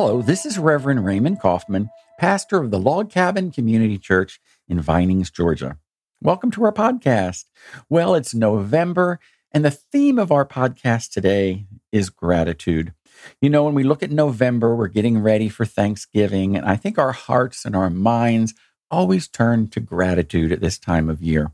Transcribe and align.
Hello, 0.00 0.22
this 0.22 0.46
is 0.46 0.60
Reverend 0.60 1.04
Raymond 1.04 1.40
Coffman, 1.40 1.88
pastor 2.20 2.58
of 2.58 2.70
the 2.70 2.78
Log 2.78 3.10
Cabin 3.10 3.50
Community 3.50 3.98
Church 3.98 4.40
in 4.68 4.80
Vinings, 4.80 5.28
Georgia. 5.28 5.76
Welcome 6.22 6.52
to 6.52 6.64
our 6.66 6.72
podcast. 6.72 7.46
Well, 7.90 8.14
it's 8.14 8.32
November, 8.32 9.18
and 9.50 9.64
the 9.64 9.72
theme 9.72 10.16
of 10.16 10.30
our 10.30 10.46
podcast 10.46 11.10
today 11.10 11.66
is 11.90 12.10
gratitude. 12.10 12.94
You 13.40 13.50
know, 13.50 13.64
when 13.64 13.74
we 13.74 13.82
look 13.82 14.04
at 14.04 14.12
November, 14.12 14.76
we're 14.76 14.86
getting 14.86 15.18
ready 15.18 15.48
for 15.48 15.64
Thanksgiving, 15.64 16.56
and 16.56 16.64
I 16.64 16.76
think 16.76 16.96
our 16.96 17.10
hearts 17.10 17.64
and 17.64 17.74
our 17.74 17.90
minds 17.90 18.54
always 18.92 19.26
turn 19.26 19.66
to 19.70 19.80
gratitude 19.80 20.52
at 20.52 20.60
this 20.60 20.78
time 20.78 21.10
of 21.10 21.24
year. 21.24 21.50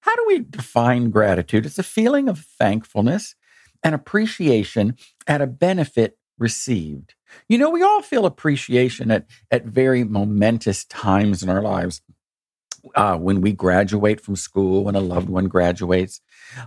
How 0.00 0.14
do 0.14 0.24
we 0.26 0.40
define 0.40 1.08
gratitude? 1.08 1.64
It's 1.64 1.78
a 1.78 1.82
feeling 1.82 2.28
of 2.28 2.40
thankfulness 2.40 3.34
and 3.82 3.94
appreciation 3.94 4.98
at 5.26 5.40
a 5.40 5.46
benefit 5.46 6.18
received. 6.38 7.14
You 7.48 7.58
know, 7.58 7.70
we 7.70 7.82
all 7.82 8.02
feel 8.02 8.26
appreciation 8.26 9.10
at, 9.10 9.26
at 9.50 9.64
very 9.64 10.04
momentous 10.04 10.84
times 10.84 11.42
in 11.42 11.48
our 11.48 11.62
lives. 11.62 12.02
Uh, 12.96 13.16
when 13.16 13.40
we 13.40 13.52
graduate 13.52 14.20
from 14.20 14.34
school, 14.34 14.84
when 14.84 14.96
a 14.96 15.00
loved 15.00 15.28
one 15.28 15.46
graduates, 15.46 16.20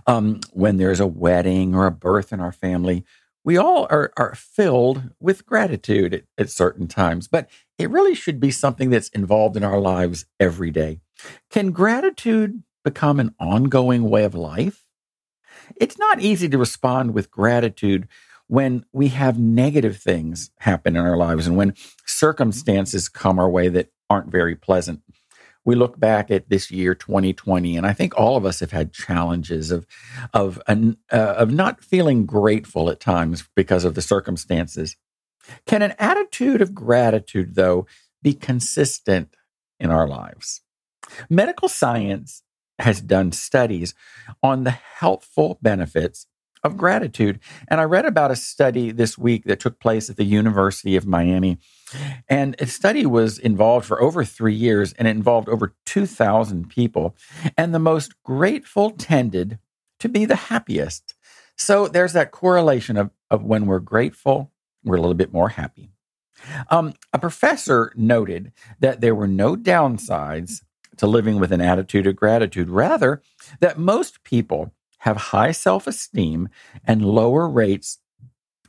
um, 0.06 0.40
when 0.52 0.78
there's 0.78 1.00
a 1.00 1.06
wedding 1.06 1.74
or 1.74 1.86
a 1.86 1.90
birth 1.90 2.32
in 2.32 2.40
our 2.40 2.52
family, 2.52 3.04
we 3.44 3.56
all 3.56 3.86
are, 3.90 4.12
are 4.16 4.34
filled 4.34 5.10
with 5.20 5.46
gratitude 5.46 6.14
at, 6.14 6.24
at 6.38 6.50
certain 6.50 6.88
times, 6.88 7.28
but 7.28 7.48
it 7.78 7.90
really 7.90 8.14
should 8.14 8.40
be 8.40 8.50
something 8.50 8.90
that's 8.90 9.08
involved 9.10 9.56
in 9.56 9.62
our 9.62 9.78
lives 9.78 10.24
every 10.40 10.70
day. 10.70 11.00
Can 11.50 11.70
gratitude 11.70 12.62
become 12.82 13.20
an 13.20 13.34
ongoing 13.38 14.08
way 14.08 14.24
of 14.24 14.34
life? 14.34 14.86
It's 15.76 15.98
not 15.98 16.20
easy 16.20 16.48
to 16.48 16.58
respond 16.58 17.14
with 17.14 17.30
gratitude 17.30 18.08
when 18.48 18.84
we 18.92 19.08
have 19.08 19.38
negative 19.38 19.96
things 19.96 20.50
happen 20.58 20.96
in 20.96 21.04
our 21.04 21.16
lives 21.16 21.46
and 21.46 21.56
when 21.56 21.74
circumstances 22.06 23.08
come 23.08 23.38
our 23.38 23.50
way 23.50 23.68
that 23.68 23.90
aren't 24.08 24.30
very 24.30 24.54
pleasant. 24.54 25.02
We 25.64 25.74
look 25.74 25.98
back 25.98 26.30
at 26.30 26.48
this 26.48 26.70
year 26.70 26.94
2020 26.94 27.76
and 27.76 27.84
I 27.84 27.92
think 27.92 28.16
all 28.16 28.36
of 28.36 28.46
us 28.46 28.60
have 28.60 28.70
had 28.70 28.92
challenges 28.92 29.72
of 29.72 29.84
of 30.32 30.62
uh, 30.68 30.84
of 31.10 31.52
not 31.52 31.82
feeling 31.82 32.24
grateful 32.24 32.88
at 32.88 33.00
times 33.00 33.48
because 33.56 33.84
of 33.84 33.94
the 33.94 34.02
circumstances. 34.02 34.96
Can 35.66 35.82
an 35.82 35.94
attitude 35.98 36.62
of 36.62 36.74
gratitude 36.74 37.56
though 37.56 37.86
be 38.22 38.32
consistent 38.32 39.36
in 39.80 39.90
our 39.90 40.06
lives? 40.06 40.60
Medical 41.28 41.68
science 41.68 42.42
has 42.78 43.00
done 43.00 43.32
studies 43.32 43.94
on 44.42 44.64
the 44.64 44.70
helpful 44.70 45.58
benefits 45.62 46.26
of 46.62 46.76
gratitude. 46.76 47.38
And 47.68 47.80
I 47.80 47.84
read 47.84 48.04
about 48.04 48.30
a 48.30 48.36
study 48.36 48.90
this 48.90 49.16
week 49.16 49.44
that 49.44 49.60
took 49.60 49.78
place 49.78 50.10
at 50.10 50.16
the 50.16 50.24
University 50.24 50.96
of 50.96 51.06
Miami. 51.06 51.58
And 52.28 52.56
a 52.58 52.66
study 52.66 53.06
was 53.06 53.38
involved 53.38 53.86
for 53.86 54.02
over 54.02 54.24
three 54.24 54.54
years 54.54 54.92
and 54.94 55.06
it 55.06 55.12
involved 55.12 55.48
over 55.48 55.74
2,000 55.84 56.68
people. 56.68 57.16
And 57.56 57.74
the 57.74 57.78
most 57.78 58.20
grateful 58.22 58.90
tended 58.90 59.58
to 60.00 60.08
be 60.08 60.24
the 60.24 60.36
happiest. 60.36 61.14
So 61.56 61.88
there's 61.88 62.12
that 62.12 62.32
correlation 62.32 62.96
of, 62.96 63.10
of 63.30 63.42
when 63.42 63.66
we're 63.66 63.78
grateful, 63.78 64.52
we're 64.84 64.96
a 64.96 65.00
little 65.00 65.14
bit 65.14 65.32
more 65.32 65.50
happy. 65.50 65.90
Um, 66.70 66.92
a 67.12 67.18
professor 67.18 67.92
noted 67.96 68.52
that 68.80 69.00
there 69.00 69.14
were 69.14 69.26
no 69.26 69.56
downsides 69.56 70.62
to 70.98 71.06
living 71.06 71.38
with 71.38 71.52
an 71.52 71.60
attitude 71.60 72.06
of 72.06 72.16
gratitude. 72.16 72.68
Rather, 72.68 73.22
that 73.60 73.78
most 73.78 74.22
people 74.22 74.72
have 75.06 75.16
high 75.16 75.52
self 75.52 75.86
esteem 75.86 76.48
and 76.84 77.04
lower 77.04 77.48
rates 77.48 78.00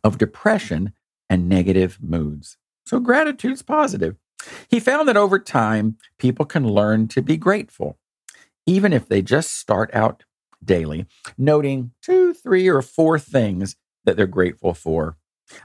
of 0.03 0.19
depression 0.19 0.94
and 1.29 1.49
negative 1.49 1.97
moods. 1.99 2.57
So, 2.85 2.99
gratitude's 2.99 3.63
positive. 3.63 4.16
He 4.69 4.79
found 4.79 5.07
that 5.07 5.17
over 5.17 5.39
time, 5.39 5.97
people 6.19 6.45
can 6.45 6.66
learn 6.66 7.07
to 7.09 7.23
be 7.23 7.38
grateful, 7.38 7.97
even 8.67 8.94
if 8.94 9.07
they 9.07 9.23
just 9.23 9.56
start 9.57 9.89
out 9.94 10.23
daily, 10.63 11.07
noting 11.39 11.91
two, 12.03 12.35
three, 12.35 12.67
or 12.67 12.83
four 12.83 13.17
things 13.17 13.75
that 14.06 14.16
they're 14.16 14.28
grateful 14.28 14.75
for 14.75 15.17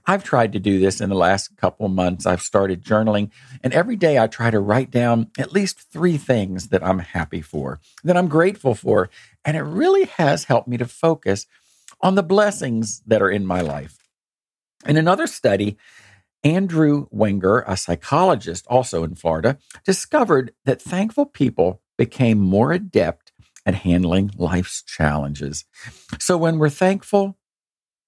I've 0.07 0.25
tried 0.25 0.53
to 0.53 0.59
do 0.59 0.79
this 0.79 1.01
in 1.01 1.09
the 1.09 1.17
last 1.17 1.57
couple 1.57 1.89
months. 1.89 2.27
I've 2.27 2.43
started 2.43 2.85
journaling, 2.85 3.31
and 3.63 3.73
every 3.73 3.97
day 3.97 4.19
I 4.19 4.27
try 4.27 4.51
to 4.51 4.61
write 4.61 4.91
down 4.91 5.31
at 5.39 5.53
least 5.53 5.91
three 5.93 6.17
things 6.17 6.69
that 6.69 6.85
I'm 6.85 7.01
happy 7.01 7.41
for, 7.41 7.81
that 8.05 8.17
I'm 8.17 8.29
grateful 8.29 8.75
for. 8.75 9.11
And 9.45 9.57
it 9.57 9.63
really 9.63 10.05
has 10.05 10.45
helped 10.45 10.69
me 10.69 10.77
to 10.77 10.87
focus 10.87 11.47
on 12.01 12.15
the 12.15 12.23
blessings 12.23 13.03
that 13.07 13.23
are 13.23 13.31
in 13.31 13.47
my 13.47 13.61
life. 13.61 13.99
In 14.87 14.97
another 14.97 15.27
study, 15.27 15.77
Andrew 16.45 17.07
Wenger, 17.11 17.65
a 17.67 17.77
psychologist 17.77 18.67
also 18.69 19.05
in 19.05 19.15
Florida, 19.15 19.59
discovered 19.85 20.53
that 20.65 20.83
thankful 20.83 21.27
people 21.27 21.81
became 21.97 22.39
more 22.39 22.73
adept 22.73 23.33
at 23.65 23.77
handling 23.77 24.33
life's 24.37 24.83
challenges. 24.83 25.65
So 26.19 26.37
when 26.37 26.59
we're 26.59 26.69
thankful, 26.69 27.39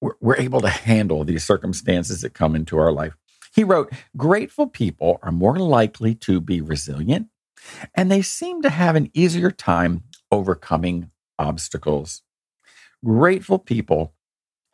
we're, 0.05 0.15
we're 0.21 0.37
able 0.37 0.61
to 0.61 0.69
handle 0.69 1.25
these 1.25 1.45
circumstances 1.45 2.21
that 2.21 2.35
come 2.35 2.55
into 2.55 2.77
our 2.77 2.93
life. 2.93 3.17
He 3.55 3.65
wrote, 3.65 3.91
Grateful 4.17 4.67
people 4.67 5.19
are 5.23 5.33
more 5.33 5.59
likely 5.59 6.15
to 6.17 6.41
be 6.41 6.61
resilient 6.61 7.29
and 7.95 8.11
they 8.11 8.21
seem 8.21 8.61
to 8.63 8.69
have 8.69 8.97
an 8.97 9.11
easier 9.15 9.51
time 9.51 10.03
overcoming 10.31 11.11
obstacles. 11.39 12.23
Grateful 13.03 13.59
people 13.59 14.13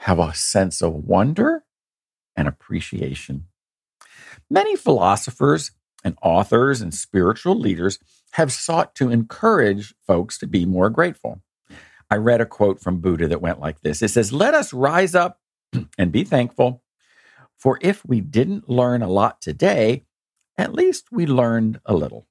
have 0.01 0.19
a 0.19 0.35
sense 0.35 0.83
of 0.83 0.95
wonder 0.95 1.65
and 2.35 2.49
appreciation. 2.49 3.47
Many 4.51 4.75
philosophers 4.75 5.71
and 6.03 6.17
authors 6.23 6.81
and 6.81 6.93
spiritual 6.93 7.55
leaders 7.55 8.01
have 8.33 8.53
sought 8.53 8.97
to 8.97 9.11
encourage 9.11 9.95
folks 10.07 10.39
to 10.39 10.49
be 10.49 10.67
more 10.67 10.91
grateful. 10.91 11.41
I 12.11 12.17
read 12.17 12.41
a 12.41 12.47
quote 12.47 12.81
from 12.81 13.01
Buddha 13.01 13.29
that 13.29 13.41
went 13.41 13.61
like 13.61 13.81
this 13.81 14.03
It 14.03 14.09
says, 14.09 14.33
Let 14.33 14.55
us 14.55 14.73
rise 14.73 15.15
up 15.15 15.39
and 15.99 16.13
be 16.13 16.25
thankful, 16.25 16.83
for 17.59 17.79
if 17.81 18.05
we 18.05 18.21
didn't 18.21 18.69
learn 18.69 19.03
a 19.03 19.09
lot 19.09 19.41
today, 19.41 20.05
at 20.59 20.75
least 20.75 21.07
we 21.11 21.27
learned 21.27 21.81
a 21.87 21.95
little. 21.95 22.27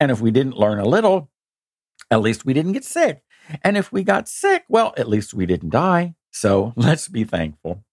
And 0.00 0.10
if 0.10 0.20
we 0.20 0.30
didn't 0.30 0.56
learn 0.56 0.78
a 0.78 0.86
little, 0.86 1.30
at 2.10 2.20
least 2.20 2.44
we 2.44 2.54
didn't 2.54 2.72
get 2.72 2.84
sick. 2.84 3.22
And 3.62 3.76
if 3.76 3.92
we 3.92 4.02
got 4.02 4.28
sick, 4.28 4.64
well, 4.68 4.94
at 4.96 5.08
least 5.08 5.34
we 5.34 5.46
didn't 5.46 5.70
die. 5.70 6.14
So 6.30 6.72
let's 6.76 7.08
be 7.08 7.24
thankful. 7.24 7.84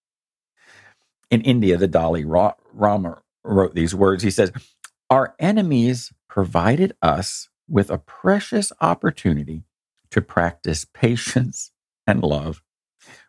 In 1.31 1.41
India, 1.41 1.77
the 1.77 1.87
Dalai 1.87 2.23
Lama 2.23 3.21
wrote 3.43 3.73
these 3.75 3.95
words. 3.95 4.23
He 4.23 4.31
says, 4.31 4.51
Our 5.09 5.35
enemies 5.39 6.13
provided 6.29 6.95
us 7.01 7.49
with 7.67 7.89
a 7.89 7.97
precious 7.97 8.71
opportunity 8.79 9.63
to 10.15 10.21
practice 10.21 10.85
patience 10.85 11.71
and 12.07 12.23
love. 12.23 12.63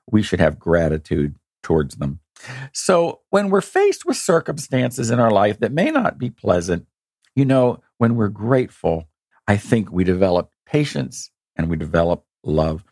We 0.09 0.23
should 0.23 0.39
have 0.39 0.57
gratitude 0.57 1.35
towards 1.65 1.97
them. 1.97 2.21
So, 2.73 3.23
when 3.31 3.51
we're 3.51 3.61
faced 3.61 4.07
with 4.07 4.17
circumstances 4.17 5.11
in 5.11 5.19
our 5.19 5.33
life 5.33 5.59
that 5.59 5.73
may 5.73 5.91
not 5.91 6.17
be 6.17 6.31
pleasant, 6.31 6.87
you 7.35 7.45
know, 7.45 7.83
when 7.99 8.15
we're 8.15 8.29
grateful, 8.29 9.09
I 9.49 9.57
think 9.57 9.91
we 9.91 10.05
develop 10.05 10.53
patience 10.65 11.31
and 11.57 11.69
we 11.69 11.77
develop 11.77 12.25
love. 12.45 12.85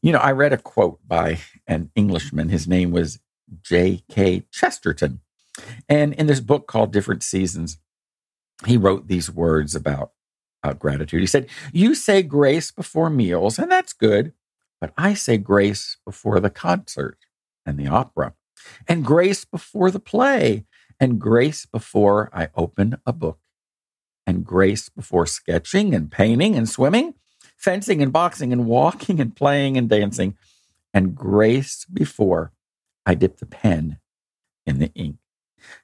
You 0.00 0.12
know, 0.12 0.18
I 0.18 0.32
read 0.32 0.54
a 0.54 0.58
quote 0.58 1.00
by 1.06 1.40
an 1.66 1.90
Englishman. 1.94 2.48
His 2.48 2.66
name 2.66 2.90
was 2.90 3.18
G.K. 3.62 4.46
Chesterton. 4.50 5.20
And 5.90 6.14
in 6.14 6.26
this 6.26 6.40
book 6.40 6.66
called 6.66 6.92
Different 6.92 7.22
Seasons, 7.22 7.76
he 8.64 8.78
wrote 8.78 9.08
these 9.08 9.30
words 9.30 9.74
about 9.74 10.12
gratitude. 10.72 11.20
He 11.20 11.26
said, 11.26 11.48
You 11.72 11.94
say 11.94 12.22
grace 12.22 12.70
before 12.70 13.10
meals, 13.10 13.58
and 13.58 13.70
that's 13.70 13.92
good, 13.92 14.32
but 14.80 14.92
I 14.96 15.14
say 15.14 15.36
grace 15.36 15.98
before 16.04 16.40
the 16.40 16.50
concert 16.50 17.18
and 17.66 17.78
the 17.78 17.86
opera, 17.86 18.34
and 18.88 19.04
grace 19.04 19.44
before 19.44 19.90
the 19.90 20.00
play, 20.00 20.64
and 20.98 21.20
grace 21.20 21.66
before 21.66 22.30
I 22.32 22.48
open 22.54 22.96
a 23.06 23.12
book, 23.12 23.40
and 24.26 24.44
grace 24.44 24.88
before 24.88 25.26
sketching 25.26 25.94
and 25.94 26.10
painting 26.10 26.56
and 26.56 26.68
swimming, 26.68 27.14
fencing 27.56 28.02
and 28.02 28.12
boxing 28.12 28.52
and 28.52 28.66
walking 28.66 29.20
and 29.20 29.36
playing 29.36 29.76
and 29.76 29.88
dancing, 29.88 30.36
and 30.92 31.14
grace 31.14 31.84
before 31.84 32.52
I 33.04 33.14
dip 33.14 33.38
the 33.38 33.46
pen 33.46 33.98
in 34.66 34.78
the 34.78 34.92
ink. 34.94 35.16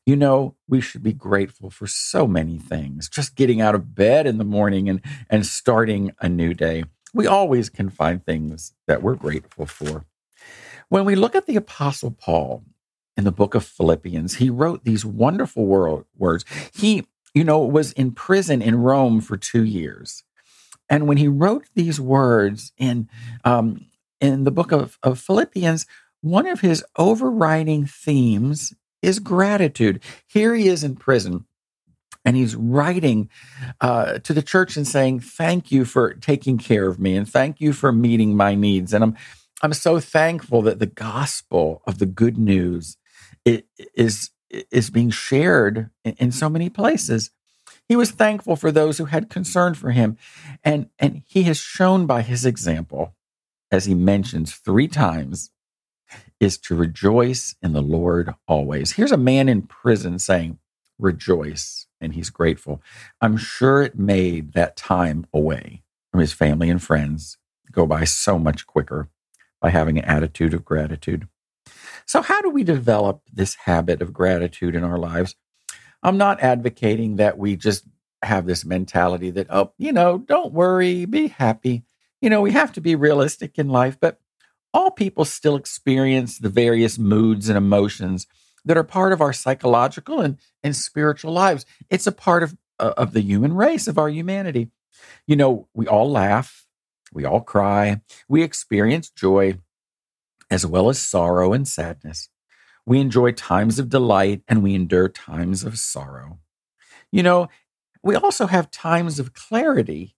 You 0.06 0.17
know, 0.17 0.56
we 0.69 0.81
should 0.81 1.03
be 1.03 1.12
grateful 1.12 1.71
for 1.71 1.87
so 1.87 2.27
many 2.27 2.59
things. 2.59 3.09
Just 3.09 3.37
getting 3.37 3.61
out 3.61 3.75
of 3.75 3.94
bed 3.94 4.27
in 4.27 4.38
the 4.38 4.44
morning 4.44 4.88
and, 4.88 5.00
and 5.29 5.47
starting 5.47 6.12
a 6.21 6.29
new 6.29 6.55
day. 6.55 6.85
We 7.12 7.27
always 7.27 7.69
can 7.69 7.91
find 7.91 8.25
things 8.25 8.73
that 8.87 9.03
we're 9.03 9.17
grateful 9.17 9.67
for. 9.67 10.05
When 10.88 11.05
we 11.05 11.15
look 11.15 11.35
at 11.35 11.47
the 11.47 11.56
Apostle 11.56 12.11
Paul 12.11 12.65
in 13.17 13.25
the 13.25 13.32
book 13.32 13.55
of 13.55 13.65
Philippians, 13.65 14.37
he 14.37 14.50
wrote 14.50 14.85
these 14.85 15.05
wonderful 15.05 15.67
words. 16.17 16.44
He, 16.73 17.06
you 17.35 17.44
know, 17.44 17.61
was 17.61 17.93
in 17.93 18.12
prison 18.12 18.62
in 18.62 18.77
Rome 18.77 19.21
for 19.21 19.37
two 19.37 19.65
years. 19.65 20.23
And 20.88 21.06
when 21.06 21.17
he 21.17 21.29
wrote 21.29 21.67
these 21.75 22.00
words 22.00 22.73
in, 22.77 23.09
um, 23.44 23.87
in 24.21 24.44
the 24.44 24.50
book 24.50 24.73
of, 24.73 24.99
of 25.03 25.21
Philippians, 25.21 25.87
one 26.21 26.47
of 26.47 26.61
his 26.61 26.85
overriding 26.97 27.87
themes 27.87 28.75
is 29.02 29.19
gratitude. 29.19 30.02
Here 30.26 30.55
he 30.55 30.69
is 30.69 30.85
in 30.85 30.97
prison. 30.97 31.47
And 32.23 32.37
he's 32.37 32.55
writing 32.55 33.31
uh, 33.81 34.19
to 34.19 34.35
the 34.35 34.43
church 34.43 34.76
and 34.76 34.87
saying, 34.87 35.20
"Thank 35.20 35.73
you 35.73 35.87
for 35.87 36.12
taking 36.12 36.58
care 36.58 36.87
of 36.87 37.00
me, 37.00 37.17
and 37.17 37.26
thank 37.26 37.62
you 37.62 37.73
for 37.73 37.93
meeting 37.93 38.37
my 38.37 38.55
needs." 38.55 38.93
And 38.93 39.02
I'm, 39.02 39.17
I'm 39.62 39.73
so 39.73 40.00
thankful 40.00 40.61
that 40.62 40.81
the 40.81 40.87
gospel 40.87 41.81
of 41.87 41.99
the 41.99 42.05
good 42.05 42.37
news 42.37 42.99
is 43.47 44.31
is 44.70 44.91
being 44.91 45.11
shared 45.11 45.88
in, 46.05 46.14
in 46.19 46.32
so 46.32 46.50
many 46.50 46.69
places. 46.69 47.31
He 47.88 47.96
was 47.96 48.11
thankful 48.11 48.56
for 48.56 48.70
those 48.70 48.99
who 48.99 49.06
had 49.06 49.31
concern 49.31 49.75
for 49.75 49.91
him, 49.91 50.19
and 50.62 50.91
and 50.99 51.23
he 51.26 51.44
has 51.44 51.56
shown 51.56 52.06
by 52.06 52.23
his 52.23 52.44
example, 52.44 53.14
as 53.70 53.87
he 53.87 53.94
mentions 53.94 54.55
three 54.55 54.88
times 54.88 55.50
is 56.39 56.59
to 56.59 56.75
rejoice 56.75 57.55
in 57.62 57.73
the 57.73 57.83
Lord 57.83 58.35
always. 58.49 58.93
Here's 58.93 59.12
a 59.12 59.17
man 59.17 59.49
in 59.49 59.62
prison 59.62 60.19
saying, 60.19 60.59
rejoice, 60.99 61.87
and 62.01 62.15
he's 62.15 62.31
grateful. 62.31 62.83
I'm 63.21 63.37
sure 63.37 63.83
it 63.83 63.99
made 63.99 64.53
that 64.53 64.77
time 64.77 65.27
away 65.33 65.83
from 66.11 66.21
his 66.21 66.33
family 66.33 66.71
and 66.71 66.83
friends 66.83 67.39
go 67.71 67.87
by 67.87 68.05
so 68.05 68.39
much 68.39 68.67
quicker 68.67 69.09
by 69.61 69.71
having 69.71 69.99
an 69.99 70.05
attitude 70.05 70.55
of 70.55 70.65
gratitude. 70.65 71.29
So, 72.07 72.23
how 72.23 72.41
do 72.41 72.51
we 72.51 72.65
develop 72.65 73.23
this 73.33 73.55
habit 73.55 74.03
of 74.03 74.13
gratitude 74.13 74.75
in 74.75 74.85
our 74.85 74.99
lives? 74.99 75.37
I'm 76.03 76.17
not 76.17 76.41
advocating 76.41 77.17
that 77.17 77.39
we 77.39 77.56
just 77.56 77.85
have 78.23 78.47
this 78.47 78.65
mentality 78.65 79.31
that, 79.31 79.47
oh, 79.51 79.73
you 79.79 79.93
know, 79.93 80.19
don't 80.19 80.53
worry, 80.53 81.05
be 81.05 81.29
happy. 81.29 81.85
You 82.21 82.31
know, 82.31 82.41
we 82.41 82.53
have 82.53 82.73
to 82.73 82.81
be 82.81 82.95
realistic 82.95 83.59
in 83.59 83.69
life, 83.69 83.99
but 84.01 84.19
all 84.72 84.90
people 84.90 85.25
still 85.25 85.56
experience 85.56 86.38
the 86.38 86.49
various 86.49 86.99
moods 86.99 87.49
and 87.49 87.58
emotions 87.58 88.26
that 88.64 88.76
are 88.76 88.84
part 88.84 89.12
of 89.12 89.20
our 89.20 89.32
psychological 89.32 90.20
and, 90.20 90.38
and 90.62 90.76
spiritual 90.76 91.32
lives. 91.32 91.64
It's 91.88 92.06
a 92.06 92.12
part 92.12 92.43
of, 92.43 92.56
uh, 92.78 92.94
of 92.96 93.12
the 93.12 93.22
human 93.22 93.55
race, 93.55 93.88
of 93.88 93.99
our 93.99 94.08
humanity. 94.08 94.70
You 95.26 95.37
know, 95.37 95.69
we 95.75 95.87
all 95.87 96.11
laugh, 96.11 96.67
we 97.12 97.25
all 97.25 97.40
cry, 97.40 98.00
we 98.28 98.43
experience 98.43 99.11
joy 99.11 99.58
as 100.50 100.67
well 100.67 100.88
as 100.88 100.99
sorrow 101.00 101.52
and 101.52 101.67
sadness. 101.67 102.28
We 102.84 103.00
enjoy 103.00 103.32
times 103.32 103.78
of 103.78 103.88
delight 103.88 104.43
and 104.49 104.62
we 104.62 104.75
endure 104.75 105.08
times 105.08 105.64
of 105.64 105.78
sorrow. 105.78 106.40
You 107.12 107.22
know, 107.22 107.49
we 108.02 108.17
also 108.17 108.46
have 108.46 108.70
times 108.70 109.19
of 109.19 109.32
clarity 109.32 110.17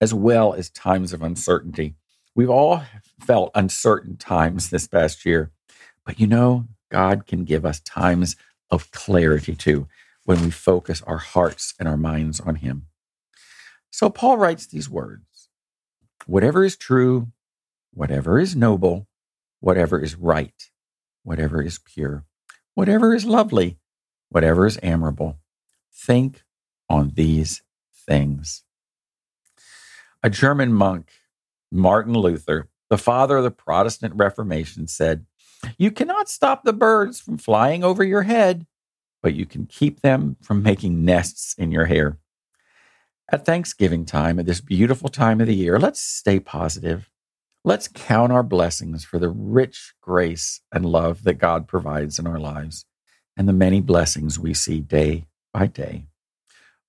as 0.00 0.14
well 0.14 0.54
as 0.54 0.70
times 0.70 1.12
of 1.12 1.22
uncertainty. 1.22 1.94
We've 2.38 2.48
all 2.50 2.84
felt 3.18 3.50
uncertain 3.56 4.16
times 4.16 4.70
this 4.70 4.86
past 4.86 5.26
year, 5.26 5.50
but 6.06 6.20
you 6.20 6.28
know, 6.28 6.68
God 6.88 7.26
can 7.26 7.42
give 7.42 7.66
us 7.66 7.80
times 7.80 8.36
of 8.70 8.92
clarity 8.92 9.56
too 9.56 9.88
when 10.22 10.44
we 10.44 10.52
focus 10.52 11.02
our 11.02 11.18
hearts 11.18 11.74
and 11.80 11.88
our 11.88 11.96
minds 11.96 12.38
on 12.38 12.54
Him. 12.54 12.86
So 13.90 14.08
Paul 14.08 14.36
writes 14.36 14.68
these 14.68 14.88
words 14.88 15.48
Whatever 16.26 16.64
is 16.64 16.76
true, 16.76 17.32
whatever 17.92 18.38
is 18.38 18.54
noble, 18.54 19.08
whatever 19.58 20.00
is 20.00 20.14
right, 20.14 20.70
whatever 21.24 21.60
is 21.60 21.80
pure, 21.80 22.24
whatever 22.74 23.16
is 23.16 23.24
lovely, 23.24 23.78
whatever 24.28 24.64
is 24.64 24.78
admirable, 24.80 25.40
think 25.92 26.44
on 26.88 27.10
these 27.16 27.62
things. 28.06 28.62
A 30.22 30.30
German 30.30 30.72
monk 30.72 31.10
Martin 31.70 32.14
Luther, 32.14 32.68
the 32.90 32.98
father 32.98 33.38
of 33.38 33.44
the 33.44 33.50
Protestant 33.50 34.14
Reformation, 34.16 34.86
said, 34.86 35.26
You 35.76 35.90
cannot 35.90 36.28
stop 36.28 36.64
the 36.64 36.72
birds 36.72 37.20
from 37.20 37.38
flying 37.38 37.84
over 37.84 38.02
your 38.02 38.22
head, 38.22 38.66
but 39.22 39.34
you 39.34 39.46
can 39.46 39.66
keep 39.66 40.00
them 40.00 40.36
from 40.42 40.62
making 40.62 41.04
nests 41.04 41.54
in 41.58 41.72
your 41.72 41.86
hair. 41.86 42.18
At 43.30 43.44
Thanksgiving 43.44 44.06
time, 44.06 44.38
at 44.38 44.46
this 44.46 44.62
beautiful 44.62 45.10
time 45.10 45.40
of 45.40 45.48
the 45.48 45.54
year, 45.54 45.78
let's 45.78 46.00
stay 46.00 46.40
positive. 46.40 47.10
Let's 47.62 47.88
count 47.88 48.32
our 48.32 48.42
blessings 48.42 49.04
for 49.04 49.18
the 49.18 49.28
rich 49.28 49.92
grace 50.00 50.60
and 50.72 50.86
love 50.86 51.24
that 51.24 51.34
God 51.34 51.68
provides 51.68 52.18
in 52.18 52.26
our 52.26 52.38
lives 52.38 52.86
and 53.36 53.46
the 53.46 53.52
many 53.52 53.80
blessings 53.80 54.38
we 54.38 54.54
see 54.54 54.80
day 54.80 55.26
by 55.52 55.66
day. 55.66 56.06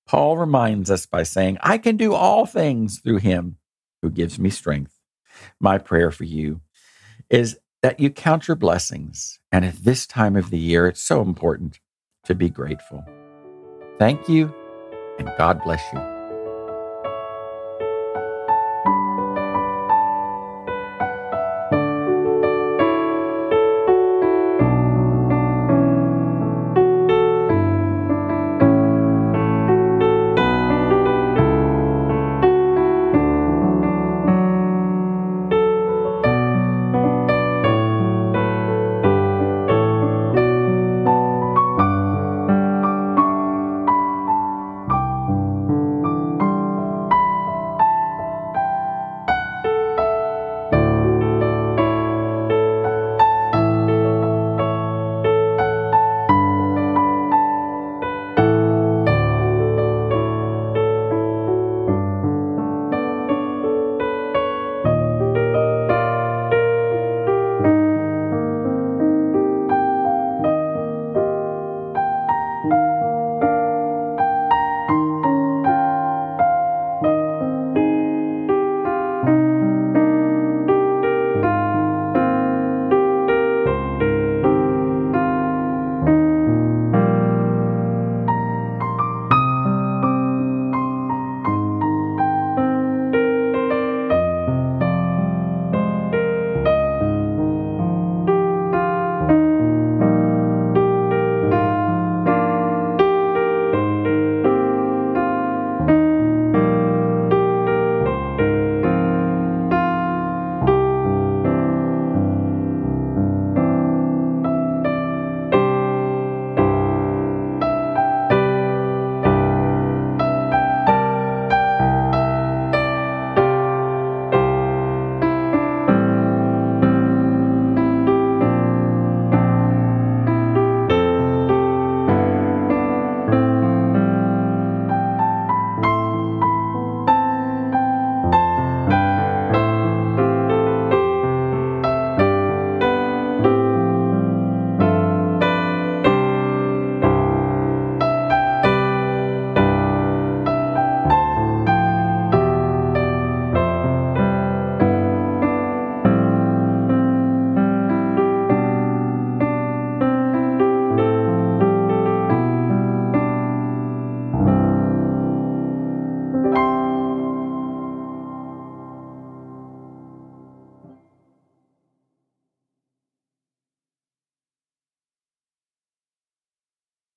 Paul 0.08 0.38
reminds 0.38 0.90
us 0.90 1.06
by 1.06 1.24
saying, 1.24 1.58
I 1.62 1.78
can 1.78 1.98
do 1.98 2.14
all 2.14 2.46
things 2.46 3.00
through 3.00 3.18
him 3.18 3.58
who 4.02 4.10
gives 4.10 4.40
me 4.40 4.50
strength. 4.50 4.94
My 5.60 5.78
prayer 5.78 6.12
for 6.12 6.26
you 6.26 6.62
is 7.30 7.60
that 7.82 8.00
you 8.00 8.10
count 8.10 8.48
your 8.48 8.56
blessings. 8.56 9.40
And 9.52 9.64
at 9.64 9.76
this 9.76 10.06
time 10.06 10.36
of 10.36 10.50
the 10.50 10.58
year, 10.58 10.88
it's 10.88 11.02
so 11.02 11.22
important 11.22 11.80
to 12.26 12.36
be 12.36 12.50
grateful. 12.50 13.04
Thank 13.98 14.28
you, 14.30 14.54
and 15.18 15.32
God 15.38 15.64
bless 15.64 15.82
you. 15.94 16.19